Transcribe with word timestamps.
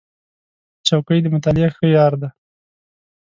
چوکۍ 0.87 1.19
د 1.23 1.27
مطالعې 1.35 1.67
ښه 1.75 1.85
یار 1.95 2.13
دی. 2.21 2.29